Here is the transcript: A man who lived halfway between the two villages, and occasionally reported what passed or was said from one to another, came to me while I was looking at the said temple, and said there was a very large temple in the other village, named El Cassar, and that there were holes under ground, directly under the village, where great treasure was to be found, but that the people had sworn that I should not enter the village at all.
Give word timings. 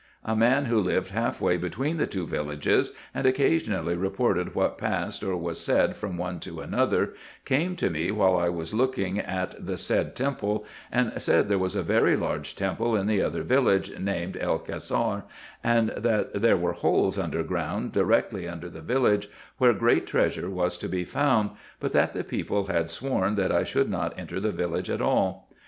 A 0.25 0.35
man 0.35 0.65
who 0.65 0.79
lived 0.81 1.11
halfway 1.11 1.57
between 1.57 1.97
the 1.97 2.07
two 2.07 2.25
villages, 2.25 2.91
and 3.13 3.27
occasionally 3.27 3.95
reported 3.95 4.55
what 4.55 4.79
passed 4.79 5.23
or 5.23 5.37
was 5.37 5.59
said 5.63 5.95
from 5.95 6.17
one 6.17 6.39
to 6.39 6.59
another, 6.59 7.13
came 7.45 7.75
to 7.75 7.87
me 7.91 8.09
while 8.09 8.35
I 8.35 8.49
was 8.49 8.73
looking 8.73 9.19
at 9.19 9.63
the 9.63 9.77
said 9.77 10.15
temple, 10.15 10.65
and 10.91 11.11
said 11.21 11.49
there 11.49 11.59
was 11.59 11.75
a 11.75 11.83
very 11.83 12.15
large 12.17 12.55
temple 12.55 12.95
in 12.95 13.05
the 13.05 13.21
other 13.21 13.43
village, 13.43 13.91
named 13.99 14.37
El 14.41 14.57
Cassar, 14.57 15.21
and 15.63 15.89
that 15.89 16.33
there 16.41 16.57
were 16.57 16.73
holes 16.73 17.19
under 17.19 17.43
ground, 17.43 17.91
directly 17.91 18.47
under 18.47 18.69
the 18.71 18.81
village, 18.81 19.29
where 19.59 19.71
great 19.71 20.07
treasure 20.07 20.49
was 20.49 20.79
to 20.79 20.89
be 20.89 21.05
found, 21.05 21.51
but 21.79 21.93
that 21.93 22.13
the 22.13 22.23
people 22.23 22.65
had 22.65 22.89
sworn 22.89 23.35
that 23.35 23.51
I 23.51 23.63
should 23.63 23.87
not 23.87 24.17
enter 24.17 24.39
the 24.39 24.51
village 24.51 24.89
at 24.89 24.99
all. 24.99 25.47